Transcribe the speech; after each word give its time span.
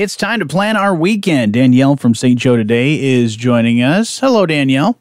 It's 0.00 0.16
time 0.16 0.40
to 0.40 0.46
plan 0.46 0.78
our 0.78 0.94
weekend. 0.94 1.52
Danielle 1.52 1.94
from 1.94 2.14
St. 2.14 2.38
Joe 2.38 2.56
today 2.56 2.98
is 2.98 3.36
joining 3.36 3.82
us. 3.82 4.18
Hello, 4.18 4.46
Danielle. 4.46 4.98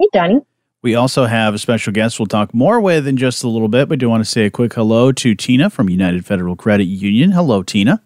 Hey, 0.00 0.08
Johnny. 0.12 0.40
We 0.82 0.96
also 0.96 1.26
have 1.26 1.54
a 1.54 1.58
special 1.58 1.92
guest 1.92 2.18
we'll 2.18 2.26
talk 2.26 2.52
more 2.52 2.80
with 2.80 3.06
in 3.06 3.16
just 3.16 3.44
a 3.44 3.48
little 3.48 3.68
bit, 3.68 3.88
but 3.88 4.00
do 4.00 4.10
want 4.10 4.24
to 4.24 4.28
say 4.28 4.46
a 4.46 4.50
quick 4.50 4.74
hello 4.74 5.12
to 5.12 5.36
Tina 5.36 5.70
from 5.70 5.88
United 5.88 6.26
Federal 6.26 6.56
Credit 6.56 6.86
Union. 6.86 7.30
Hello, 7.30 7.62
Tina. 7.62 8.02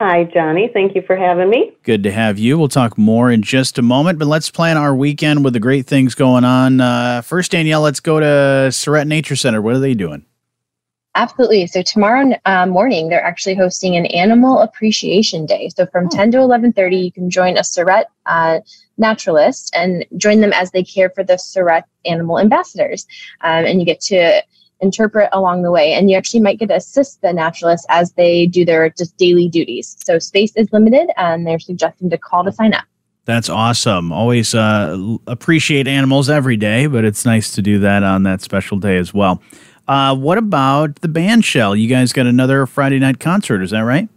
Hi, 0.00 0.24
Johnny. 0.24 0.70
Thank 0.72 0.94
you 0.94 1.02
for 1.02 1.16
having 1.16 1.50
me. 1.50 1.72
Good 1.82 2.02
to 2.04 2.10
have 2.10 2.38
you. 2.38 2.56
We'll 2.56 2.68
talk 2.68 2.96
more 2.96 3.30
in 3.30 3.42
just 3.42 3.76
a 3.76 3.82
moment, 3.82 4.18
but 4.18 4.26
let's 4.26 4.48
plan 4.48 4.78
our 4.78 4.96
weekend 4.96 5.44
with 5.44 5.52
the 5.52 5.60
great 5.60 5.84
things 5.86 6.14
going 6.14 6.44
on. 6.44 6.80
Uh, 6.80 7.20
first, 7.20 7.50
Danielle, 7.50 7.82
let's 7.82 8.00
go 8.00 8.20
to 8.20 8.72
Sarett 8.72 9.06
Nature 9.06 9.36
Center. 9.36 9.60
What 9.60 9.74
are 9.74 9.80
they 9.80 9.92
doing? 9.92 10.24
Absolutely. 11.16 11.66
So 11.68 11.82
tomorrow 11.82 12.32
uh, 12.44 12.66
morning, 12.66 13.08
they're 13.08 13.22
actually 13.22 13.54
hosting 13.54 13.96
an 13.96 14.06
Animal 14.06 14.58
Appreciation 14.58 15.46
Day. 15.46 15.68
So 15.68 15.86
from 15.86 16.06
oh. 16.06 16.08
10 16.10 16.32
to 16.32 16.38
11:30, 16.38 17.04
you 17.04 17.12
can 17.12 17.30
join 17.30 17.56
a 17.56 17.62
Sarett 17.62 18.06
uh, 18.26 18.60
naturalist 18.98 19.74
and 19.76 20.04
join 20.16 20.40
them 20.40 20.52
as 20.52 20.72
they 20.72 20.82
care 20.82 21.10
for 21.10 21.22
the 21.22 21.38
Sarett 21.38 21.84
animal 22.04 22.40
ambassadors, 22.40 23.06
um, 23.42 23.64
and 23.64 23.78
you 23.78 23.86
get 23.86 24.00
to 24.02 24.42
interpret 24.80 25.28
along 25.32 25.62
the 25.62 25.70
way. 25.70 25.92
And 25.92 26.10
you 26.10 26.16
actually 26.16 26.40
might 26.40 26.58
get 26.58 26.68
to 26.68 26.76
assist 26.76 27.22
the 27.22 27.32
naturalist 27.32 27.86
as 27.88 28.12
they 28.12 28.46
do 28.46 28.64
their 28.64 28.90
just 28.90 29.16
daily 29.16 29.48
duties. 29.48 29.96
So 30.04 30.18
space 30.18 30.54
is 30.56 30.72
limited, 30.72 31.10
and 31.16 31.46
they're 31.46 31.60
suggesting 31.60 32.10
to 32.10 32.18
call 32.18 32.42
to 32.44 32.52
sign 32.52 32.74
up. 32.74 32.84
That's 33.24 33.48
awesome. 33.48 34.12
Always 34.12 34.54
uh, 34.54 35.16
appreciate 35.26 35.88
animals 35.88 36.28
every 36.28 36.58
day, 36.58 36.86
but 36.86 37.04
it's 37.04 37.24
nice 37.24 37.52
to 37.52 37.62
do 37.62 37.78
that 37.78 38.02
on 38.02 38.24
that 38.24 38.42
special 38.42 38.78
day 38.78 38.98
as 38.98 39.14
well. 39.14 39.40
Uh, 39.86 40.16
what 40.16 40.38
about 40.38 40.96
the 40.96 41.08
band 41.08 41.44
shell? 41.44 41.76
You 41.76 41.88
guys 41.88 42.12
got 42.12 42.26
another 42.26 42.66
Friday 42.66 42.98
night 42.98 43.20
concert, 43.20 43.62
is 43.62 43.70
that 43.70 43.80
right? 43.80 44.08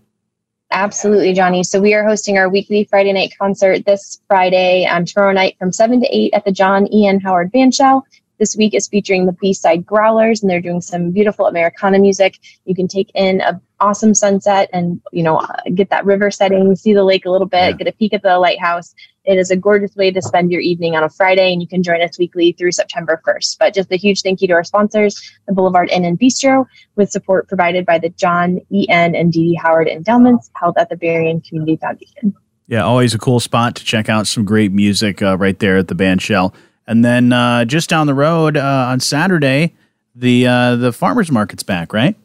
Absolutely, 0.72 1.34
Johnny. 1.34 1.64
So 1.64 1.80
we 1.80 1.94
are 1.94 2.04
hosting 2.04 2.38
our 2.38 2.50
weekly 2.50 2.84
Friday 2.86 3.14
night 3.14 3.34
concert 3.40 3.86
this 3.86 4.20
Friday, 4.28 4.86
um, 4.86 5.06
tomorrow 5.06 5.32
night 5.32 5.56
from 5.58 5.72
7 5.72 6.02
to 6.02 6.08
8 6.08 6.34
at 6.34 6.46
the 6.46 6.52
John 6.52 6.92
Ian 6.94 7.20
Howard 7.22 7.52
Bandshell. 7.52 8.04
This 8.40 8.56
week 8.56 8.74
is 8.74 8.88
featuring 8.88 9.26
the 9.26 9.32
B-side 9.34 9.86
Growlers, 9.86 10.42
and 10.42 10.50
they're 10.50 10.62
doing 10.62 10.82
some 10.82 11.12
beautiful 11.12 11.48
Americana 11.48 12.00
music. 12.00 12.40
You 12.66 12.76
can 12.76 12.88
take 12.88 13.12
in 13.16 13.42
an 13.42 13.60
awesome 13.80 14.14
sunset 14.14 14.70
and 14.74 15.00
you 15.12 15.22
know 15.24 15.46
get 15.74 15.90
that 15.90 16.06
river 16.06 16.32
setting, 16.32 16.76
see 16.76 16.94
the 16.94 17.04
lake 17.04 17.26
a 17.26 17.32
little 17.32 17.48
bit, 17.48 17.58
yeah. 17.58 17.72
get 17.74 17.88
a 17.88 17.92
peek 17.92 18.14
at 18.14 18.24
the 18.24 18.38
lighthouse. 18.38 18.94
It 19.26 19.38
is 19.38 19.52
a 19.52 19.58
gorgeous 19.58 19.96
way 19.96 20.10
to 20.10 20.22
spend 20.22 20.52
your 20.52 20.62
evening 20.62 20.96
on 20.96 21.04
a 21.04 21.10
Friday, 21.10 21.52
and 21.52 21.62
you 21.62 21.68
can 21.68 21.84
join 21.84 22.02
us 22.02 22.18
weekly 22.18 22.54
through 22.54 22.72
September 22.72 23.22
1st. 23.28 23.58
But 23.60 23.74
just 23.74 23.92
a 23.92 23.98
huge 23.98 24.22
thank 24.22 24.42
you 24.42 24.48
to 24.48 24.54
our 24.54 24.64
sponsors, 24.64 25.22
the 25.48 25.54
Boulevard 25.54 25.90
Inn 25.90 26.06
and 26.06 26.18
Bistro, 26.18 26.66
with 26.96 27.12
support 27.12 27.48
provided 27.48 27.86
by 27.86 28.00
the 28.00 28.10
John 28.10 28.60
E. 28.72 28.88
N. 28.88 29.16
and 29.16 29.34
D. 29.34 29.50
D. 29.50 29.60
Howard 29.62 29.88
Endowments, 29.88 30.50
held 30.56 30.78
at 30.78 30.90
the 30.90 30.96
Berrien 30.96 31.42
Community 31.42 31.76
Foundation. 31.78 32.36
Yeah, 32.68 32.84
always 32.84 33.14
a 33.14 33.18
cool 33.18 33.40
spot 33.40 33.76
to 33.76 33.84
check 33.84 34.10
out 34.10 34.28
some 34.28 34.44
great 34.44 34.72
music 34.72 35.22
uh, 35.22 35.38
right 35.38 35.58
there 35.58 35.78
at 35.78 35.88
the 35.88 35.96
band 35.96 36.22
shell. 36.22 36.54
And 36.88 37.04
then 37.04 37.34
uh, 37.34 37.66
just 37.66 37.90
down 37.90 38.08
the 38.08 38.14
road 38.14 38.56
uh, 38.58 38.88
on 38.90 39.00
Saturday, 39.00 39.74
the 40.16 40.48
uh, 40.48 40.76
the 40.76 40.94
farmers 40.94 41.32
market's 41.32 41.64
back, 41.64 41.94
right? 41.94 42.16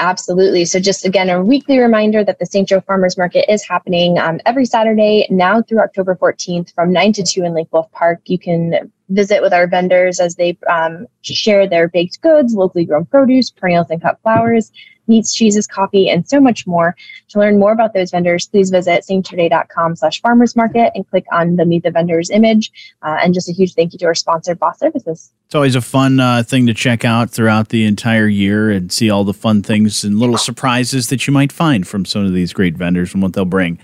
Absolutely. 0.00 0.64
So, 0.64 0.80
just 0.80 1.04
again, 1.04 1.28
a 1.28 1.42
weekly 1.42 1.78
reminder 1.78 2.24
that 2.24 2.38
the 2.38 2.46
St. 2.46 2.66
Joe 2.66 2.80
Farmers 2.80 3.18
Market 3.18 3.50
is 3.52 3.62
happening 3.62 4.18
um, 4.18 4.40
every 4.46 4.64
Saturday 4.64 5.26
now 5.28 5.60
through 5.60 5.80
October 5.80 6.14
14th 6.14 6.74
from 6.74 6.90
9 6.90 7.12
to 7.14 7.22
2 7.22 7.44
in 7.44 7.54
Lake 7.54 7.70
Bluff 7.70 7.90
Park. 7.92 8.20
You 8.24 8.38
can 8.38 8.90
visit 9.10 9.42
with 9.42 9.52
our 9.52 9.66
vendors 9.66 10.18
as 10.18 10.36
they 10.36 10.56
um, 10.70 11.06
share 11.20 11.68
their 11.68 11.88
baked 11.88 12.20
goods, 12.22 12.54
locally 12.54 12.86
grown 12.86 13.04
produce, 13.04 13.50
perennials, 13.50 13.90
and 13.90 14.00
cut 14.00 14.18
flowers 14.22 14.72
meats, 15.10 15.34
cheeses, 15.34 15.66
coffee, 15.66 16.08
and 16.08 16.26
so 16.26 16.40
much 16.40 16.66
more. 16.66 16.96
To 17.28 17.38
learn 17.38 17.58
more 17.58 17.72
about 17.72 17.92
those 17.92 18.10
vendors, 18.10 18.46
please 18.46 18.70
visit 18.70 19.04
stjoetoday.com 19.04 19.96
slash 19.96 20.22
farmers 20.22 20.56
market 20.56 20.92
and 20.94 21.06
click 21.10 21.26
on 21.30 21.56
the 21.56 21.66
Meet 21.66 21.82
the 21.82 21.90
Vendors 21.90 22.30
image. 22.30 22.72
Uh, 23.02 23.18
and 23.22 23.34
just 23.34 23.50
a 23.50 23.52
huge 23.52 23.74
thank 23.74 23.92
you 23.92 23.98
to 23.98 24.06
our 24.06 24.14
sponsor, 24.14 24.54
Boss 24.54 24.78
Services. 24.78 25.30
It's 25.46 25.54
always 25.54 25.74
a 25.74 25.82
fun 25.82 26.20
uh, 26.20 26.44
thing 26.44 26.66
to 26.68 26.74
check 26.74 27.04
out 27.04 27.28
throughout 27.30 27.68
the 27.70 27.84
entire 27.84 28.28
year 28.28 28.70
and 28.70 28.90
see 28.90 29.10
all 29.10 29.24
the 29.24 29.34
fun 29.34 29.62
things 29.62 30.04
and 30.04 30.18
little 30.18 30.38
surprises 30.38 31.08
that 31.08 31.26
you 31.26 31.32
might 31.32 31.52
find 31.52 31.86
from 31.86 32.04
some 32.06 32.24
of 32.24 32.32
these 32.32 32.52
great 32.52 32.76
vendors 32.76 33.12
and 33.12 33.22
what 33.22 33.34
they'll 33.34 33.44
bring. 33.44 33.78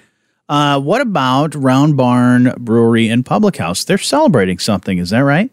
Uh, 0.48 0.78
what 0.78 1.00
about 1.00 1.56
Round 1.56 1.96
Barn 1.96 2.54
Brewery 2.58 3.08
and 3.08 3.26
Public 3.26 3.56
House? 3.56 3.82
They're 3.82 3.98
celebrating 3.98 4.60
something, 4.60 4.98
is 4.98 5.10
that 5.10 5.20
right? 5.24 5.50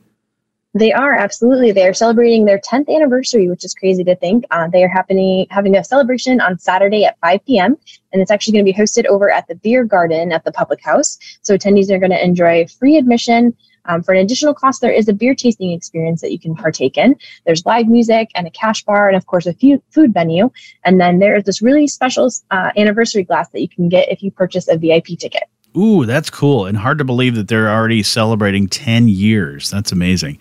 They 0.75 0.91
are 0.91 1.13
absolutely. 1.13 1.71
They 1.71 1.87
are 1.87 1.93
celebrating 1.93 2.45
their 2.45 2.57
10th 2.57 2.89
anniversary, 2.89 3.47
which 3.47 3.63
is 3.63 3.75
crazy 3.75 4.03
to 4.05 4.15
think. 4.15 4.45
Uh, 4.49 4.67
they 4.67 4.83
are 4.83 4.89
happening 4.89 5.45
having 5.51 5.75
a 5.75 5.83
celebration 5.83 6.41
on 6.41 6.57
Saturday 6.57 7.05
at 7.05 7.19
5 7.19 7.45
p.m. 7.45 7.77
and 8.11 8.21
it's 8.21 8.31
actually 8.31 8.53
going 8.53 8.65
to 8.65 8.71
be 8.71 8.77
hosted 8.77 9.05
over 9.05 9.29
at 9.29 9.47
the 9.47 9.53
Beer 9.53 9.83
Garden 9.83 10.31
at 10.31 10.43
the 10.45 10.51
Public 10.51 10.83
House. 10.83 11.19
So 11.43 11.55
attendees 11.55 11.91
are 11.91 11.99
going 11.99 12.11
to 12.11 12.23
enjoy 12.23 12.65
free 12.65 12.97
admission. 12.97 13.55
Um, 13.85 14.01
for 14.01 14.13
an 14.13 14.21
additional 14.21 14.53
cost, 14.53 14.81
there 14.81 14.91
is 14.91 15.07
a 15.09 15.13
beer 15.13 15.35
tasting 15.35 15.73
experience 15.73 16.21
that 16.21 16.31
you 16.31 16.39
can 16.39 16.55
partake 16.55 16.97
in. 16.97 17.17
There's 17.45 17.65
live 17.65 17.87
music 17.87 18.29
and 18.33 18.47
a 18.47 18.51
cash 18.51 18.83
bar, 18.83 19.07
and 19.09 19.17
of 19.17 19.27
course 19.27 19.45
a 19.45 19.53
few 19.53 19.83
food 19.91 20.13
venue. 20.13 20.49
And 20.85 20.99
then 20.99 21.19
there 21.19 21.35
is 21.35 21.43
this 21.43 21.61
really 21.61 21.85
special 21.87 22.31
uh, 22.49 22.71
anniversary 22.77 23.23
glass 23.23 23.49
that 23.49 23.61
you 23.61 23.69
can 23.69 23.89
get 23.89 24.09
if 24.09 24.23
you 24.23 24.31
purchase 24.31 24.67
a 24.69 24.77
VIP 24.77 25.19
ticket. 25.19 25.43
Ooh, 25.77 26.05
that's 26.05 26.29
cool, 26.29 26.65
and 26.65 26.77
hard 26.77 26.97
to 26.99 27.03
believe 27.03 27.35
that 27.35 27.47
they're 27.47 27.69
already 27.69 28.01
celebrating 28.03 28.67
10 28.67 29.07
years. 29.07 29.69
That's 29.69 29.91
amazing. 29.91 30.39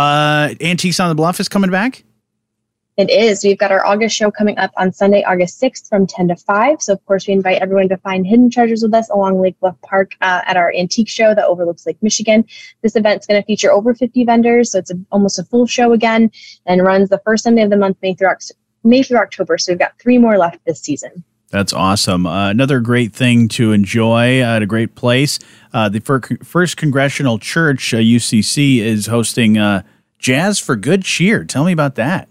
Uh, 0.00 0.54
Antiques 0.62 0.98
on 0.98 1.10
the 1.10 1.14
Bluff 1.14 1.40
is 1.40 1.48
coming 1.48 1.70
back. 1.70 2.04
It 2.96 3.10
is. 3.10 3.44
We've 3.44 3.58
got 3.58 3.70
our 3.70 3.84
August 3.84 4.16
show 4.16 4.30
coming 4.30 4.56
up 4.56 4.70
on 4.78 4.92
Sunday, 4.92 5.22
August 5.24 5.60
6th 5.60 5.90
from 5.90 6.06
10 6.06 6.28
to 6.28 6.36
5. 6.36 6.80
So, 6.80 6.94
of 6.94 7.04
course, 7.04 7.26
we 7.26 7.34
invite 7.34 7.60
everyone 7.60 7.90
to 7.90 7.98
find 7.98 8.26
hidden 8.26 8.50
treasures 8.50 8.82
with 8.82 8.94
us 8.94 9.10
along 9.10 9.42
Lake 9.42 9.60
Bluff 9.60 9.76
Park 9.82 10.16
uh, 10.22 10.40
at 10.46 10.56
our 10.56 10.72
antique 10.74 11.10
show 11.10 11.34
that 11.34 11.44
overlooks 11.44 11.84
Lake 11.86 12.02
Michigan. 12.02 12.46
This 12.80 12.96
event's 12.96 13.26
going 13.26 13.42
to 13.42 13.46
feature 13.46 13.70
over 13.70 13.94
50 13.94 14.24
vendors. 14.24 14.72
So, 14.72 14.78
it's 14.78 14.90
a, 14.90 14.98
almost 15.12 15.38
a 15.38 15.44
full 15.44 15.66
show 15.66 15.92
again 15.92 16.30
and 16.64 16.82
runs 16.82 17.10
the 17.10 17.20
first 17.22 17.44
Sunday 17.44 17.62
of 17.62 17.68
the 17.68 17.76
month, 17.76 17.98
May 18.00 18.14
through, 18.14 18.30
May 18.84 19.02
through 19.02 19.18
October. 19.18 19.58
So, 19.58 19.72
we've 19.72 19.78
got 19.78 19.98
three 20.00 20.16
more 20.16 20.38
left 20.38 20.64
this 20.64 20.80
season. 20.80 21.24
That's 21.50 21.72
awesome. 21.72 22.26
Uh, 22.26 22.50
another 22.50 22.78
great 22.80 23.12
thing 23.12 23.48
to 23.48 23.72
enjoy 23.72 24.40
at 24.40 24.62
a 24.62 24.66
great 24.66 24.94
place. 24.94 25.40
Uh, 25.72 25.88
the 25.88 26.00
First 26.44 26.76
Congregational 26.76 27.38
Church, 27.38 27.92
uh, 27.92 27.98
UCC, 27.98 28.78
is 28.78 29.06
hosting 29.06 29.58
uh, 29.58 29.82
Jazz 30.18 30.60
for 30.60 30.76
Good 30.76 31.02
Cheer. 31.02 31.44
Tell 31.44 31.64
me 31.64 31.72
about 31.72 31.96
that. 31.96 32.28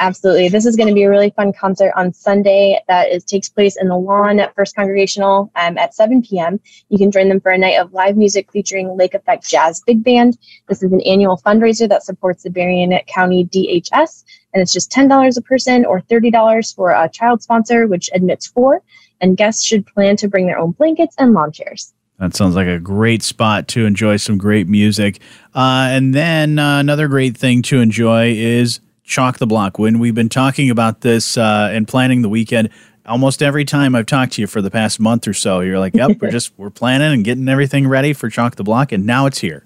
Absolutely. 0.00 0.48
This 0.48 0.64
is 0.64 0.76
going 0.76 0.88
to 0.88 0.94
be 0.94 1.02
a 1.02 1.10
really 1.10 1.30
fun 1.30 1.52
concert 1.52 1.92
on 1.96 2.12
Sunday 2.12 2.80
that 2.86 3.10
is, 3.10 3.24
takes 3.24 3.48
place 3.48 3.76
in 3.78 3.88
the 3.88 3.96
lawn 3.96 4.38
at 4.38 4.54
First 4.54 4.76
Congregational 4.76 5.50
um, 5.56 5.76
at 5.76 5.92
7 5.92 6.22
p.m. 6.22 6.60
You 6.88 6.98
can 6.98 7.10
join 7.10 7.28
them 7.28 7.40
for 7.40 7.50
a 7.50 7.58
night 7.58 7.78
of 7.78 7.92
live 7.92 8.16
music 8.16 8.50
featuring 8.52 8.96
Lake 8.96 9.14
Effect 9.14 9.48
Jazz 9.48 9.82
Big 9.84 10.04
Band. 10.04 10.38
This 10.68 10.84
is 10.84 10.92
an 10.92 11.00
annual 11.00 11.36
fundraiser 11.44 11.88
that 11.88 12.04
supports 12.04 12.44
the 12.44 12.50
Berrien 12.50 12.96
County 13.08 13.44
DHS 13.46 14.24
and 14.52 14.62
it's 14.62 14.72
just 14.72 14.90
$10 14.90 15.36
a 15.36 15.40
person 15.42 15.84
or 15.84 16.00
$30 16.02 16.74
for 16.74 16.90
a 16.90 17.08
child 17.08 17.42
sponsor, 17.42 17.86
which 17.86 18.10
admits 18.14 18.46
four. 18.46 18.82
And 19.20 19.36
guests 19.36 19.64
should 19.64 19.86
plan 19.86 20.16
to 20.18 20.28
bring 20.28 20.46
their 20.46 20.58
own 20.58 20.72
blankets 20.72 21.14
and 21.18 21.34
lawn 21.34 21.52
chairs. 21.52 21.92
That 22.18 22.34
sounds 22.34 22.56
like 22.56 22.66
a 22.66 22.78
great 22.78 23.22
spot 23.22 23.68
to 23.68 23.86
enjoy 23.86 24.16
some 24.16 24.38
great 24.38 24.68
music. 24.68 25.20
Uh, 25.54 25.88
and 25.90 26.14
then 26.14 26.58
uh, 26.58 26.78
another 26.78 27.06
great 27.08 27.36
thing 27.36 27.62
to 27.62 27.80
enjoy 27.80 28.32
is 28.32 28.80
Chalk 29.04 29.38
the 29.38 29.46
Block. 29.46 29.78
When 29.78 29.98
we've 30.00 30.14
been 30.14 30.28
talking 30.28 30.70
about 30.70 31.02
this 31.02 31.36
uh, 31.36 31.70
and 31.72 31.86
planning 31.86 32.22
the 32.22 32.28
weekend, 32.28 32.70
almost 33.06 33.40
every 33.40 33.64
time 33.64 33.94
I've 33.94 34.06
talked 34.06 34.32
to 34.34 34.40
you 34.40 34.48
for 34.48 34.60
the 34.60 34.70
past 34.70 34.98
month 34.98 35.28
or 35.28 35.32
so, 35.32 35.60
you're 35.60 35.78
like, 35.78 35.94
"Yep, 35.94 36.18
we're 36.20 36.30
just 36.32 36.52
we're 36.58 36.70
planning 36.70 37.12
and 37.12 37.24
getting 37.24 37.48
everything 37.48 37.86
ready 37.86 38.12
for 38.12 38.28
Chalk 38.28 38.56
the 38.56 38.64
Block," 38.64 38.90
and 38.90 39.06
now 39.06 39.26
it's 39.26 39.38
here. 39.38 39.64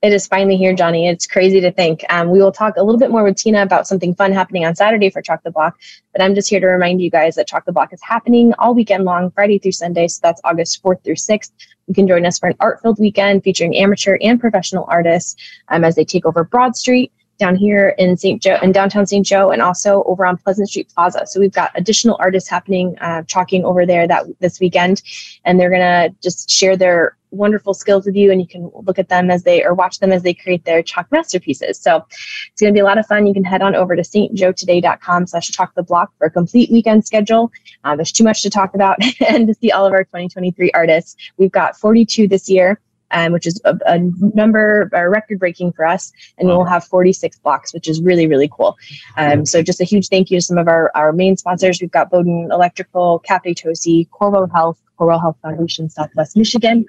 It 0.00 0.12
is 0.12 0.28
finally 0.28 0.56
here, 0.56 0.74
Johnny. 0.74 1.08
It's 1.08 1.26
crazy 1.26 1.60
to 1.60 1.72
think. 1.72 2.04
Um, 2.08 2.30
we 2.30 2.40
will 2.40 2.52
talk 2.52 2.76
a 2.76 2.82
little 2.84 3.00
bit 3.00 3.10
more 3.10 3.24
with 3.24 3.36
Tina 3.36 3.62
about 3.62 3.88
something 3.88 4.14
fun 4.14 4.30
happening 4.30 4.64
on 4.64 4.76
Saturday 4.76 5.10
for 5.10 5.20
Chalk 5.20 5.42
the 5.42 5.50
Block, 5.50 5.76
but 6.12 6.22
I'm 6.22 6.36
just 6.36 6.48
here 6.48 6.60
to 6.60 6.68
remind 6.68 7.02
you 7.02 7.10
guys 7.10 7.34
that 7.34 7.48
Chalk 7.48 7.64
the 7.64 7.72
Block 7.72 7.92
is 7.92 8.00
happening 8.00 8.52
all 8.60 8.74
weekend 8.74 9.04
long, 9.04 9.32
Friday 9.32 9.58
through 9.58 9.72
Sunday. 9.72 10.06
So 10.06 10.20
that's 10.22 10.40
August 10.44 10.80
4th 10.84 11.02
through 11.02 11.16
6th. 11.16 11.50
You 11.88 11.94
can 11.94 12.06
join 12.06 12.24
us 12.26 12.38
for 12.38 12.48
an 12.48 12.54
art 12.60 12.80
filled 12.80 13.00
weekend 13.00 13.42
featuring 13.42 13.76
amateur 13.76 14.18
and 14.22 14.38
professional 14.38 14.84
artists 14.86 15.34
um, 15.66 15.82
as 15.82 15.96
they 15.96 16.04
take 16.04 16.24
over 16.24 16.44
Broad 16.44 16.76
Street 16.76 17.10
down 17.40 17.56
here 17.56 17.96
in 17.98 18.16
St. 18.16 18.40
Joe, 18.40 18.58
in 18.62 18.70
downtown 18.70 19.04
St. 19.04 19.26
Joe, 19.26 19.50
and 19.50 19.60
also 19.60 20.04
over 20.04 20.24
on 20.24 20.36
Pleasant 20.36 20.68
Street 20.68 20.92
Plaza. 20.94 21.26
So 21.26 21.40
we've 21.40 21.52
got 21.52 21.72
additional 21.74 22.16
artists 22.20 22.48
happening, 22.48 22.96
uh, 23.00 23.24
chalking 23.24 23.64
over 23.64 23.84
there 23.84 24.06
that 24.06 24.26
this 24.38 24.60
weekend, 24.60 25.02
and 25.44 25.58
they're 25.58 25.70
gonna 25.70 26.10
just 26.22 26.48
share 26.50 26.76
their 26.76 27.17
wonderful 27.30 27.74
skills 27.74 28.06
with 28.06 28.16
you, 28.16 28.30
and 28.30 28.40
you 28.40 28.46
can 28.46 28.70
look 28.86 28.98
at 28.98 29.08
them 29.08 29.30
as 29.30 29.42
they 29.42 29.64
or 29.64 29.74
watch 29.74 30.00
them 30.00 30.12
as 30.12 30.22
they 30.22 30.34
create 30.34 30.64
their 30.64 30.82
chalk 30.82 31.10
masterpieces. 31.10 31.78
So 31.78 32.04
it's 32.52 32.60
gonna 32.60 32.72
be 32.72 32.80
a 32.80 32.84
lot 32.84 32.98
of 32.98 33.06
fun. 33.06 33.26
You 33.26 33.34
can 33.34 33.44
head 33.44 33.62
on 33.62 33.74
over 33.74 33.96
to 33.96 34.02
stjoetoday.com/slash 34.02 35.50
chalk 35.50 35.74
the 35.74 35.82
block 35.82 36.12
for 36.18 36.26
a 36.26 36.30
complete 36.30 36.70
weekend 36.70 37.06
schedule. 37.06 37.50
Uh, 37.84 37.96
there's 37.96 38.12
too 38.12 38.24
much 38.24 38.42
to 38.42 38.50
talk 38.50 38.74
about, 38.74 38.98
and 39.28 39.48
to 39.48 39.54
see 39.54 39.70
all 39.70 39.86
of 39.86 39.92
our 39.92 40.04
2023 40.04 40.70
artists. 40.72 41.16
We've 41.36 41.52
got 41.52 41.76
42 41.76 42.28
this 42.28 42.48
year 42.48 42.80
um, 43.10 43.32
which 43.32 43.46
is 43.46 43.60
a, 43.64 43.76
a 43.86 43.98
number, 44.34 44.90
a 44.92 45.08
record 45.08 45.38
breaking 45.38 45.72
for 45.72 45.86
us. 45.86 46.12
And 46.38 46.48
we'll 46.48 46.64
have 46.64 46.84
46 46.84 47.38
blocks, 47.38 47.72
which 47.72 47.88
is 47.88 48.02
really, 48.02 48.26
really 48.26 48.48
cool. 48.52 48.76
Um, 49.16 49.46
so 49.46 49.62
just 49.62 49.80
a 49.80 49.84
huge 49.84 50.08
thank 50.08 50.30
you 50.30 50.38
to 50.38 50.42
some 50.42 50.58
of 50.58 50.68
our, 50.68 50.90
our 50.94 51.12
main 51.12 51.36
sponsors. 51.36 51.80
We've 51.80 51.90
got 51.90 52.10
Bowden 52.10 52.50
Electrical, 52.52 53.20
Cafe 53.20 53.54
Tosi, 53.54 54.08
Corewell 54.10 54.50
Health, 54.52 54.80
Corewell 54.98 55.20
Health 55.20 55.36
Foundation, 55.42 55.88
Southwest 55.88 56.36
Michigan, 56.36 56.84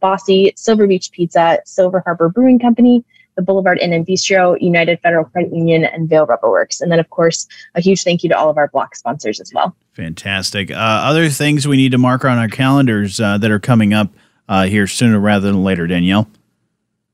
Bossy, 0.00 0.52
Silver 0.56 0.86
Beach 0.86 1.10
Pizza, 1.12 1.58
Silver 1.64 2.00
Harbor 2.00 2.28
Brewing 2.28 2.58
Company, 2.58 3.04
the 3.36 3.42
Boulevard 3.42 3.78
Inn 3.78 3.92
and 3.92 4.06
Bistro, 4.06 4.60
United 4.60 4.98
Federal 5.00 5.24
Credit 5.24 5.54
Union, 5.54 5.84
and 5.84 6.08
Vail 6.08 6.26
Rubber 6.26 6.50
Works. 6.50 6.80
And 6.80 6.90
then, 6.90 6.98
of 6.98 7.08
course, 7.10 7.46
a 7.74 7.80
huge 7.80 8.02
thank 8.02 8.22
you 8.22 8.28
to 8.30 8.36
all 8.36 8.50
of 8.50 8.56
our 8.56 8.68
block 8.68 8.96
sponsors 8.96 9.40
as 9.40 9.52
well. 9.54 9.76
Fantastic. 9.92 10.70
Uh, 10.70 10.74
other 10.74 11.28
things 11.28 11.68
we 11.68 11.76
need 11.76 11.92
to 11.92 11.98
mark 11.98 12.24
on 12.24 12.38
our 12.38 12.48
calendars 12.48 13.20
uh, 13.20 13.38
that 13.38 13.50
are 13.50 13.60
coming 13.60 13.92
up 13.94 14.10
uh, 14.48 14.64
here 14.64 14.86
sooner 14.86 15.20
rather 15.20 15.46
than 15.46 15.62
later, 15.62 15.86
Danielle. 15.86 16.28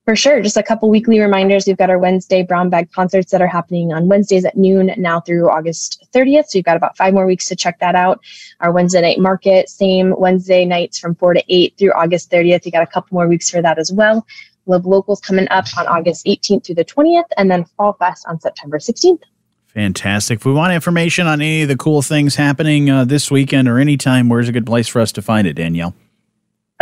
For 0.04 0.16
sure. 0.16 0.42
Just 0.42 0.56
a 0.56 0.64
couple 0.64 0.90
weekly 0.90 1.20
reminders. 1.20 1.64
We've 1.64 1.76
got 1.76 1.88
our 1.88 1.98
Wednesday 1.98 2.42
brown 2.42 2.70
bag 2.70 2.90
concerts 2.90 3.30
that 3.30 3.40
are 3.40 3.46
happening 3.46 3.92
on 3.92 4.08
Wednesdays 4.08 4.44
at 4.44 4.56
noon 4.56 4.92
now 4.96 5.20
through 5.20 5.48
August 5.48 6.04
30th. 6.12 6.46
So 6.46 6.58
you've 6.58 6.64
got 6.64 6.76
about 6.76 6.96
five 6.96 7.14
more 7.14 7.24
weeks 7.24 7.46
to 7.48 7.56
check 7.56 7.78
that 7.78 7.94
out. 7.94 8.20
Our 8.58 8.72
Wednesday 8.72 9.00
night 9.00 9.20
market, 9.20 9.68
same 9.68 10.12
Wednesday 10.18 10.64
nights 10.64 10.98
from 10.98 11.14
4 11.14 11.34
to 11.34 11.44
8 11.48 11.74
through 11.78 11.92
August 11.92 12.32
30th. 12.32 12.66
You 12.66 12.72
got 12.72 12.82
a 12.82 12.86
couple 12.86 13.14
more 13.14 13.28
weeks 13.28 13.48
for 13.48 13.62
that 13.62 13.78
as 13.78 13.92
well. 13.92 14.26
Live 14.66 14.86
Locals 14.86 15.20
coming 15.20 15.46
up 15.50 15.66
on 15.76 15.86
August 15.86 16.26
18th 16.26 16.66
through 16.66 16.76
the 16.76 16.84
20th, 16.84 17.24
and 17.36 17.50
then 17.50 17.64
Fall 17.76 17.92
Fest 17.94 18.24
on 18.28 18.40
September 18.40 18.78
16th. 18.78 19.22
Fantastic. 19.66 20.40
If 20.40 20.44
we 20.44 20.52
want 20.52 20.72
information 20.72 21.26
on 21.26 21.40
any 21.40 21.62
of 21.62 21.68
the 21.68 21.76
cool 21.76 22.02
things 22.02 22.36
happening 22.36 22.90
uh, 22.90 23.04
this 23.04 23.30
weekend 23.30 23.68
or 23.68 23.78
anytime, 23.78 24.28
where's 24.28 24.48
a 24.48 24.52
good 24.52 24.66
place 24.66 24.88
for 24.88 25.00
us 25.00 25.12
to 25.12 25.22
find 25.22 25.46
it, 25.46 25.54
Danielle? 25.54 25.94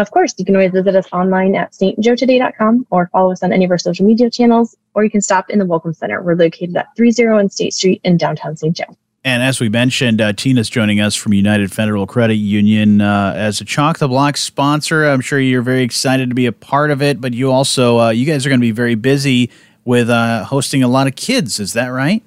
Of 0.01 0.11
course, 0.13 0.33
you 0.39 0.47
can 0.47 0.57
always 0.57 0.73
visit 0.73 0.97
us 0.97 1.07
online 1.13 1.55
at 1.55 1.73
stjoetoday.com 1.73 2.87
or 2.89 3.11
follow 3.13 3.33
us 3.33 3.43
on 3.43 3.53
any 3.53 3.67
of 3.67 3.71
our 3.71 3.77
social 3.77 4.07
media 4.07 4.31
channels, 4.31 4.75
or 4.95 5.05
you 5.05 5.11
can 5.11 5.21
stop 5.21 5.51
in 5.51 5.59
the 5.59 5.67
Welcome 5.67 5.93
Center. 5.93 6.23
We're 6.23 6.37
located 6.37 6.75
at 6.75 6.87
301 6.97 7.51
State 7.51 7.75
Street 7.75 8.01
in 8.03 8.17
downtown 8.17 8.57
St. 8.57 8.75
Joe. 8.75 8.97
And 9.25 9.43
as 9.43 9.61
we 9.61 9.69
mentioned, 9.69 10.23
uh, 10.23 10.33
Tina's 10.33 10.71
joining 10.71 11.03
us 11.03 11.15
from 11.15 11.35
United 11.35 11.71
Federal 11.71 12.07
Credit 12.07 12.37
Union 12.37 13.03
uh, 13.03 13.35
as 13.37 13.61
a 13.61 13.67
Chalk 13.67 13.99
the 13.99 14.09
Block 14.09 14.39
sponsor. 14.39 15.05
I'm 15.05 15.21
sure 15.21 15.39
you're 15.39 15.61
very 15.61 15.83
excited 15.83 16.31
to 16.31 16.35
be 16.35 16.47
a 16.47 16.53
part 16.53 16.91
of 16.91 17.03
it, 17.03 17.21
but 17.21 17.35
you 17.35 17.53
also, 17.53 18.01
uh, 18.01 18.09
you 18.09 18.25
guys 18.25 18.47
are 18.47 18.49
going 18.49 18.61
to 18.61 18.67
be 18.67 18.71
very 18.71 18.95
busy 18.95 19.51
with 19.85 20.09
uh, 20.09 20.45
hosting 20.45 20.83
a 20.83 20.89
lot 20.89 21.09
of 21.09 21.15
kids. 21.15 21.61
Is 21.61 21.75
that 21.75 21.89
right? 21.89 22.23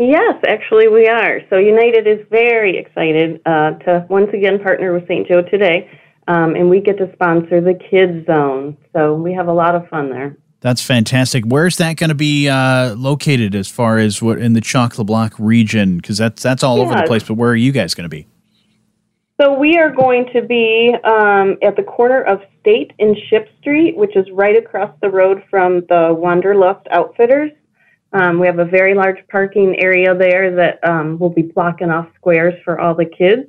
Yes, 0.00 0.34
actually, 0.48 0.88
we 0.88 1.06
are. 1.06 1.42
So 1.48 1.58
United 1.58 2.08
is 2.08 2.26
very 2.28 2.76
excited 2.76 3.40
uh, 3.46 3.70
to 3.84 4.04
once 4.10 4.30
again 4.34 4.58
partner 4.58 4.92
with 4.92 5.06
St. 5.06 5.28
Joe 5.28 5.42
today, 5.42 5.88
um, 6.28 6.54
and 6.54 6.68
we 6.68 6.80
get 6.80 6.98
to 6.98 7.12
sponsor 7.12 7.60
the 7.60 7.74
Kids 7.74 8.26
Zone. 8.26 8.76
So 8.92 9.14
we 9.14 9.32
have 9.32 9.48
a 9.48 9.52
lot 9.52 9.74
of 9.74 9.88
fun 9.88 10.10
there. 10.10 10.36
That's 10.60 10.82
fantastic. 10.82 11.44
Where's 11.44 11.76
that 11.76 11.96
going 11.96 12.08
to 12.08 12.14
be 12.14 12.48
uh, 12.48 12.94
located 12.94 13.54
as 13.54 13.68
far 13.68 13.98
as 13.98 14.20
what 14.20 14.38
in 14.38 14.54
the 14.54 14.60
Chalk 14.60 14.94
the 14.94 15.04
Block 15.04 15.34
region? 15.38 15.98
Because 15.98 16.18
that's 16.18 16.42
that's 16.42 16.62
all 16.62 16.80
over 16.80 16.94
the 16.94 17.04
place. 17.06 17.22
But 17.22 17.34
where 17.34 17.50
are 17.50 17.56
you 17.56 17.72
guys 17.72 17.94
going 17.94 18.08
to 18.08 18.08
be? 18.08 18.26
So 19.38 19.52
we 19.52 19.76
are 19.76 19.90
going 19.90 20.30
to 20.32 20.40
be 20.40 20.96
um, 21.04 21.58
at 21.62 21.76
the 21.76 21.82
corner 21.82 22.22
of 22.22 22.40
State 22.60 22.94
and 22.98 23.14
Ship 23.28 23.46
Street, 23.60 23.94
which 23.94 24.16
is 24.16 24.26
right 24.32 24.56
across 24.56 24.90
the 25.02 25.10
road 25.10 25.44
from 25.50 25.82
the 25.90 26.14
Wanderlust 26.18 26.86
Outfitters. 26.90 27.52
Um, 28.14 28.38
we 28.38 28.46
have 28.46 28.58
a 28.58 28.64
very 28.64 28.94
large 28.94 29.18
parking 29.28 29.78
area 29.78 30.14
there 30.14 30.54
that 30.56 30.82
um, 30.88 31.18
will 31.18 31.28
be 31.28 31.42
blocking 31.42 31.90
off 31.90 32.08
squares 32.14 32.54
for 32.64 32.80
all 32.80 32.94
the 32.94 33.04
kids. 33.04 33.46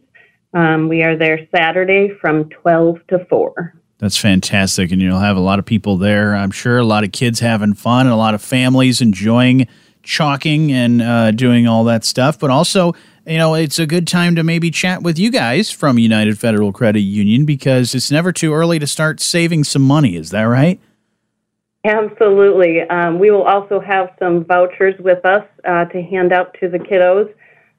Um, 0.54 0.88
we 0.88 1.04
are 1.04 1.18
there 1.18 1.48
Saturday 1.56 2.10
from 2.22 2.50
12 2.50 3.00
to 3.10 3.26
4. 3.26 3.74
That's 4.00 4.18
fantastic. 4.18 4.92
And 4.92 5.02
you'll 5.02 5.20
have 5.20 5.38
a 5.38 5.42
lot 5.42 5.60
of 5.60 5.66
people 5.66 5.98
there, 5.98 6.36
I'm 6.36 6.52
sure, 6.52 6.78
a 6.78 6.84
lot 6.84 7.04
of 7.04 7.12
kids 7.12 7.40
having 7.40 7.74
fun, 7.74 8.06
and 8.06 8.14
a 8.14 8.18
lot 8.18 8.34
of 8.34 8.42
families 8.42 9.02
enjoying 9.02 9.68
chalking 10.04 10.72
and 10.72 11.02
uh, 11.02 11.32
doing 11.32 11.68
all 11.68 11.84
that 11.86 12.06
stuff. 12.06 12.40
But 12.40 12.50
also, 12.50 12.94
you 13.26 13.38
know, 13.38 13.56
it's 13.56 13.80
a 13.80 13.86
good 13.86 14.08
time 14.08 14.36
to 14.36 14.44
maybe 14.44 14.72
chat 14.72 15.02
with 15.02 15.20
you 15.20 15.32
guys 15.32 15.72
from 15.72 15.98
United 15.98 16.40
Federal 16.40 16.72
Credit 16.72 17.02
Union 17.02 17.46
because 17.46 17.94
it's 17.94 18.12
never 18.12 18.32
too 18.32 18.54
early 18.54 18.80
to 18.80 18.88
start 18.88 19.20
saving 19.20 19.64
some 19.64 19.82
money. 19.82 20.16
Is 20.16 20.30
that 20.30 20.44
right? 20.44 20.80
Absolutely. 21.84 22.82
Um, 22.82 23.20
we 23.20 23.32
will 23.32 23.44
also 23.44 23.80
have 23.80 24.10
some 24.20 24.44
vouchers 24.46 24.96
with 25.00 25.26
us 25.26 25.46
uh, 25.68 25.86
to 25.86 26.02
hand 26.02 26.34
out 26.34 26.56
to 26.60 26.70
the 26.70 26.80
kiddos. 26.80 27.34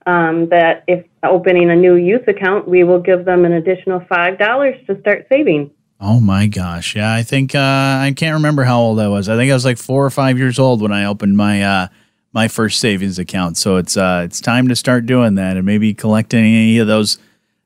Um, 0.09 0.49
that 0.49 0.85
if 0.87 1.05
opening 1.23 1.69
a 1.69 1.77
new 1.77 1.97
youth 1.97 2.27
account, 2.29 2.67
we 2.67 2.83
will 2.83 2.99
give 2.99 3.27
them 3.27 3.45
an 3.45 3.53
additional 3.53 4.01
$5 4.01 4.87
to 4.87 5.01
start 5.01 5.27
saving. 5.29 5.71
Oh 6.01 6.19
my 6.19 6.47
gosh. 6.47 6.97
Yeah, 6.97 7.13
I 7.13 7.23
think 7.23 7.55
uh, 7.55 7.59
I 7.59 8.15
can't 8.17 8.35
remember 8.35 8.65
how 8.65 8.81
old 8.81 9.01
I 9.01 9.09
was. 9.09 9.29
I 9.29 9.37
think 9.37 9.51
I 9.51 9.55
was 9.55 9.67
like 9.67 9.77
four 9.77 10.07
or 10.07 10.11
five 10.11 10.39
years 10.39 10.59
old 10.59 10.81
when 10.81 10.93
I 10.93 11.05
opened 11.05 11.37
my 11.37 11.63
uh, 11.63 11.89
my 12.33 12.49
first 12.49 12.79
savings 12.79 13.19
account. 13.19 13.57
So 13.57 13.77
it's 13.77 13.97
uh, 13.97 14.23
it's 14.25 14.41
time 14.41 14.69
to 14.69 14.77
start 14.77 15.07
doing 15.07 15.35
that 15.35 15.57
and 15.57 15.67
maybe 15.67 15.93
collecting 15.95 16.45
any 16.45 16.79
of 16.79 16.87
those 16.87 17.19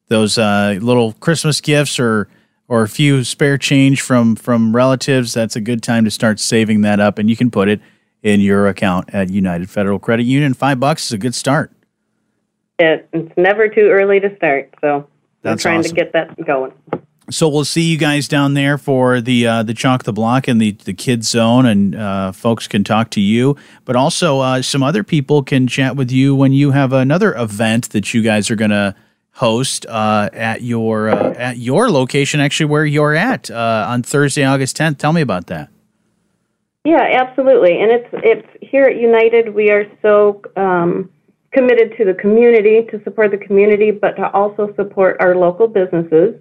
those 0.09 0.39
uh, 0.39 0.79
little 0.81 1.12
Christmas 1.15 1.61
gifts 1.61 2.00
or 2.00 2.29
or 2.69 2.83
a 2.83 2.89
few 2.89 3.23
spare 3.23 3.59
change 3.59 4.00
from 4.00 4.35
from 4.35 4.75
relatives. 4.75 5.35
That's 5.35 5.56
a 5.56 5.61
good 5.61 5.83
time 5.83 6.05
to 6.06 6.11
start 6.11 6.41
saving 6.41 6.81
that 6.83 7.00
up, 7.00 7.19
and 7.19 7.29
you 7.29 7.37
can 7.37 7.50
put 7.50 7.69
it 7.69 7.81
in 8.23 8.41
your 8.41 8.67
account 8.67 9.11
at 9.12 9.29
United 9.29 9.69
Federal 9.69 9.99
Credit 9.99 10.25
Union. 10.25 10.55
Five 10.55 10.81
bucks 10.81 11.06
is 11.06 11.12
a 11.12 11.19
good 11.19 11.35
start. 11.35 11.71
It, 12.78 13.08
it's 13.12 13.36
never 13.36 13.69
too 13.69 13.88
early 13.90 14.20
to 14.20 14.34
start. 14.36 14.74
So 14.80 15.08
That's 15.42 15.64
I'm 15.64 15.70
trying 15.70 15.80
awesome. 15.80 15.96
to 15.96 16.02
get 16.04 16.12
that 16.12 16.46
going. 16.46 16.72
So 17.30 17.48
we'll 17.48 17.64
see 17.64 17.82
you 17.82 17.96
guys 17.96 18.26
down 18.26 18.54
there 18.54 18.76
for 18.76 19.20
the 19.20 19.46
uh, 19.46 19.62
the 19.62 19.74
chalk 19.74 20.04
the 20.04 20.12
block 20.12 20.48
and 20.48 20.60
the 20.60 20.72
the 20.72 20.92
kids 20.92 21.28
zone, 21.28 21.66
and 21.66 21.94
uh, 21.94 22.32
folks 22.32 22.66
can 22.66 22.82
talk 22.82 23.10
to 23.10 23.20
you. 23.20 23.56
But 23.84 23.96
also, 23.96 24.40
uh, 24.40 24.60
some 24.62 24.82
other 24.82 25.04
people 25.04 25.42
can 25.42 25.66
chat 25.69 25.96
with 25.96 26.10
you 26.10 26.34
when 26.34 26.52
you 26.52 26.72
have 26.72 26.92
another 26.92 27.32
event 27.34 27.90
that 27.90 28.12
you 28.12 28.22
guys 28.22 28.50
are 28.50 28.56
going 28.56 28.72
to 28.72 28.94
host 29.32 29.86
uh, 29.86 30.30
at 30.32 30.62
your 30.62 31.08
uh, 31.08 31.32
at 31.34 31.58
your 31.58 31.90
location, 31.90 32.40
actually 32.40 32.66
where 32.66 32.84
you're 32.84 33.14
at 33.14 33.50
uh, 33.50 33.86
on 33.88 34.02
Thursday, 34.02 34.44
August 34.44 34.76
10th. 34.76 34.98
Tell 34.98 35.12
me 35.12 35.20
about 35.20 35.46
that. 35.46 35.70
Yeah, 36.84 37.02
absolutely. 37.12 37.80
And 37.80 37.92
it's 37.92 38.08
it's 38.12 38.48
here 38.60 38.84
at 38.84 38.96
United. 38.96 39.54
We 39.54 39.70
are 39.70 39.86
so 40.02 40.42
um, 40.56 41.10
committed 41.52 41.94
to 41.99 42.04
the 42.04 42.14
community 42.14 42.87
to 42.90 43.02
support 43.04 43.31
the 43.31 43.38
community, 43.38 43.90
but 43.90 44.12
to 44.12 44.31
also 44.32 44.72
support 44.76 45.16
our 45.20 45.34
local 45.34 45.69
businesses. 45.69 46.34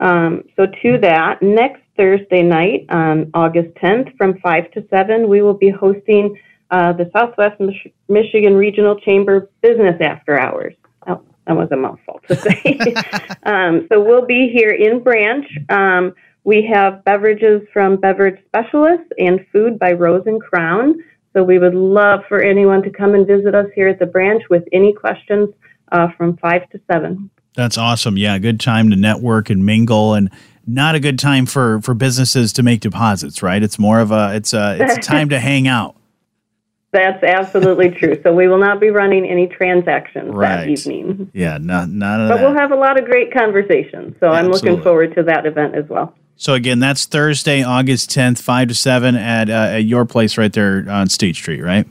Um, 0.00 0.44
so, 0.56 0.66
to 0.82 0.98
that, 0.98 1.40
next 1.40 1.82
Thursday 1.96 2.42
night 2.42 2.86
on 2.90 3.30
August 3.32 3.74
10th 3.76 4.16
from 4.16 4.38
5 4.40 4.70
to 4.72 4.86
7, 4.90 5.28
we 5.28 5.40
will 5.40 5.54
be 5.54 5.70
hosting 5.70 6.38
uh, 6.70 6.92
the 6.92 7.10
Southwest 7.12 7.58
Mich- 7.60 7.92
Michigan 8.08 8.54
Regional 8.54 8.98
Chamber 9.00 9.48
Business 9.62 9.96
After 10.00 10.38
Hours. 10.38 10.74
Oh, 11.06 11.22
that 11.46 11.56
was 11.56 11.68
a 11.70 11.76
mouthful 11.76 12.20
to 12.28 12.36
say. 12.36 12.78
um, 13.44 13.86
so, 13.90 14.02
we'll 14.02 14.26
be 14.26 14.50
here 14.52 14.70
in 14.70 15.02
Branch. 15.02 15.46
Um, 15.70 16.14
we 16.44 16.68
have 16.72 17.02
beverages 17.04 17.62
from 17.72 17.96
Beverage 17.96 18.40
Specialists 18.46 19.10
and 19.18 19.44
food 19.52 19.78
by 19.78 19.92
Rose 19.92 20.22
and 20.26 20.40
Crown. 20.40 21.02
So, 21.36 21.44
we 21.44 21.58
would 21.58 21.74
love 21.74 22.20
for 22.28 22.40
anyone 22.40 22.82
to 22.82 22.90
come 22.90 23.14
and 23.14 23.26
visit 23.26 23.54
us 23.54 23.66
here 23.74 23.88
at 23.88 23.98
the 23.98 24.06
branch 24.06 24.44
with 24.48 24.64
any 24.72 24.94
questions 24.94 25.50
uh, 25.92 26.08
from 26.16 26.38
5 26.38 26.70
to 26.70 26.80
7. 26.90 27.28
That's 27.54 27.76
awesome. 27.76 28.16
Yeah, 28.16 28.38
good 28.38 28.58
time 28.58 28.88
to 28.90 28.96
network 28.96 29.50
and 29.50 29.66
mingle 29.66 30.14
and 30.14 30.30
not 30.66 30.94
a 30.94 31.00
good 31.00 31.18
time 31.18 31.46
for 31.46 31.80
for 31.80 31.94
businesses 31.94 32.52
to 32.54 32.62
make 32.62 32.80
deposits, 32.80 33.42
right? 33.42 33.62
It's 33.62 33.78
more 33.78 34.00
of 34.00 34.10
a 34.12 34.34
it's 34.34 34.52
a 34.52 34.76
it's 34.80 34.96
a 34.98 35.00
time 35.00 35.28
to 35.30 35.38
hang 35.50 35.68
out. 35.68 35.96
That's 36.92 37.22
absolutely 37.22 37.90
true. 37.90 38.18
So 38.22 38.32
we 38.32 38.48
will 38.48 38.58
not 38.58 38.80
be 38.80 38.90
running 38.90 39.26
any 39.26 39.46
transactions 39.46 40.32
right. 40.32 40.66
that 40.66 40.68
evening. 40.68 41.30
Yeah, 41.34 41.58
not 41.58 41.88
not. 41.88 42.16
But 42.16 42.28
that. 42.28 42.34
But 42.34 42.40
we'll 42.42 42.58
have 42.58 42.72
a 42.72 42.76
lot 42.76 42.98
of 42.98 43.04
great 43.06 43.32
conversations. 43.32 44.16
So 44.20 44.26
absolutely. 44.26 44.38
I'm 44.38 44.46
looking 44.50 44.82
forward 44.82 45.14
to 45.16 45.22
that 45.24 45.46
event 45.46 45.74
as 45.74 45.88
well. 45.88 46.14
So 46.36 46.54
again, 46.54 46.80
that's 46.80 47.06
Thursday, 47.06 47.62
August 47.62 48.10
10th, 48.10 48.40
five 48.40 48.68
to 48.68 48.74
seven 48.74 49.16
at 49.16 49.48
uh, 49.48 49.76
at 49.76 49.84
your 49.84 50.04
place 50.04 50.36
right 50.36 50.52
there 50.52 50.84
on 50.88 51.08
State 51.08 51.34
Street, 51.34 51.62
right? 51.62 51.86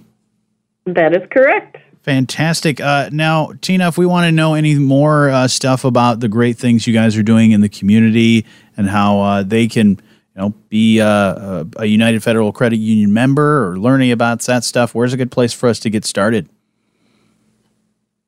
That 0.86 1.16
is 1.16 1.28
correct. 1.32 1.78
Fantastic. 2.04 2.80
Uh, 2.80 3.10
now, 3.12 3.54
Tina, 3.62 3.88
if 3.88 3.98
we 3.98 4.06
want 4.06 4.28
to 4.28 4.32
know 4.32 4.54
any 4.54 4.76
more 4.76 5.32
uh, 5.32 5.48
stuff 5.48 5.84
about 5.84 6.20
the 6.20 6.28
great 6.28 6.56
things 6.56 6.86
you 6.86 6.94
guys 6.94 7.18
are 7.18 7.24
doing 7.24 7.52
in 7.52 7.62
the 7.62 7.70
community 7.70 8.46
and 8.78 8.88
how 8.88 9.20
uh, 9.22 9.42
they 9.42 9.68
can, 9.68 9.90
you 9.90 9.98
know, 10.36 10.50
be 10.70 11.02
uh, 11.02 11.64
a 11.78 11.88
United 11.88 12.22
Federal 12.22 12.52
Credit 12.52 12.78
Union 12.78 13.12
member 13.12 13.68
or 13.68 13.80
learning 13.80 14.12
about 14.12 14.42
that 14.42 14.64
stuff, 14.64 14.94
where's 14.94 15.14
a 15.14 15.18
good 15.18 15.32
place 15.32 15.52
for 15.52 15.68
us 15.68 15.80
to 15.80 15.90
get 15.90 16.06
started? 16.06 16.48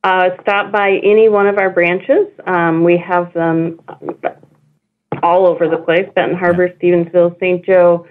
Uh, 0.02 0.30
stop 0.40 0.72
by 0.72 1.00
any 1.04 1.28
one 1.28 1.46
of 1.46 1.58
our 1.58 1.70
branches. 1.70 2.26
Um, 2.46 2.82
we 2.82 2.96
have 2.96 3.32
them 3.32 3.80
all 5.22 5.46
over 5.46 5.68
the 5.68 5.78
place: 5.78 6.08
Benton 6.14 6.36
Harbor, 6.36 6.66
yeah. 6.66 6.74
Stevensville, 6.74 7.38
St. 7.38 7.64
Joe, 7.64 8.06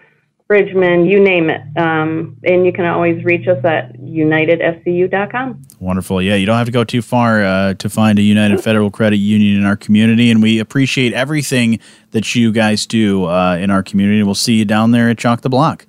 Bridgman, 0.47 1.05
you 1.05 1.19
name 1.19 1.49
it. 1.49 1.61
Um, 1.77 2.37
and 2.43 2.65
you 2.65 2.71
can 2.71 2.85
always 2.85 3.23
reach 3.25 3.47
us 3.47 3.63
at 3.65 3.99
unitedfcu.com. 3.99 5.61
Wonderful. 5.79 6.21
Yeah, 6.21 6.35
you 6.35 6.45
don't 6.45 6.57
have 6.57 6.67
to 6.67 6.71
go 6.71 6.85
too 6.85 7.01
far 7.01 7.43
uh, 7.43 7.73
to 7.75 7.89
find 7.89 8.17
a 8.17 8.21
United 8.21 8.63
Federal 8.63 8.89
Credit 8.89 9.17
Union 9.17 9.57
in 9.57 9.65
our 9.65 9.75
community. 9.75 10.31
And 10.31 10.41
we 10.41 10.59
appreciate 10.59 11.13
everything 11.13 11.79
that 12.11 12.33
you 12.33 12.53
guys 12.53 12.85
do 12.85 13.25
uh, 13.25 13.57
in 13.57 13.69
our 13.69 13.83
community. 13.83 14.23
We'll 14.23 14.35
see 14.35 14.55
you 14.55 14.65
down 14.65 14.91
there 14.91 15.09
at 15.09 15.17
Chalk 15.17 15.41
the 15.41 15.49
Block. 15.49 15.85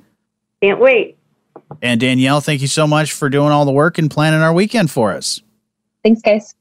Can't 0.61 0.81
wait. 0.81 1.17
And 1.81 2.01
Danielle, 2.01 2.41
thank 2.41 2.61
you 2.61 2.67
so 2.67 2.87
much 2.87 3.13
for 3.13 3.29
doing 3.29 3.51
all 3.51 3.65
the 3.65 3.73
work 3.73 3.99
and 3.99 4.11
planning 4.11 4.41
our 4.41 4.53
weekend 4.53 4.91
for 4.91 5.13
us. 5.13 5.41
Thanks, 6.03 6.21
guys. 6.23 6.55